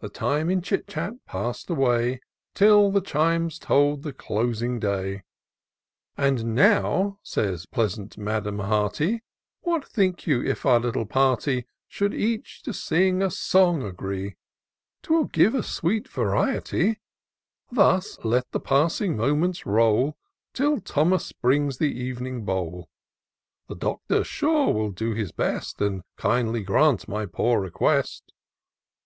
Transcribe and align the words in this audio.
The 0.00 0.08
time 0.08 0.48
in 0.48 0.62
chit 0.62 0.86
chat 0.88 1.12
pass'd 1.26 1.68
away, 1.68 2.22
Till 2.54 2.90
the 2.90 3.02
chimes 3.02 3.58
told 3.58 4.02
the 4.02 4.14
closing 4.14 4.80
day:" 4.80 5.24
And 6.16 6.54
now," 6.54 7.18
says 7.22 7.66
pleasant 7.66 8.16
Madam 8.16 8.60
Hearty," 8.60 9.20
What 9.60 9.86
think 9.86 10.26
you, 10.26 10.42
if 10.42 10.64
our 10.64 10.80
little 10.80 11.04
party 11.04 11.66
Should 11.86 12.14
each 12.14 12.62
to 12.62 12.72
sing 12.72 13.20
a 13.22 13.30
song 13.30 13.82
agree? 13.82 14.36
Twill 15.02 15.24
give 15.24 15.54
a 15.54 15.62
sweet 15.62 16.08
variety. 16.08 17.00
Thus 17.70 18.16
let 18.24 18.50
the 18.52 18.58
passing 18.60 19.18
moments 19.18 19.66
roll, 19.66 20.16
Till 20.54 20.80
Thomas 20.80 21.30
brings 21.30 21.76
the 21.76 22.10
ev'ning 22.10 22.46
bowl; 22.46 22.88
The 23.66 23.76
Doctor, 23.76 24.24
sure, 24.24 24.72
will 24.72 24.92
do 24.92 25.12
his 25.12 25.30
best. 25.30 25.78
And 25.82 26.04
kindly 26.16 26.62
grant 26.62 27.06
my 27.06 27.26
poor 27.26 27.60
request." 27.60 28.32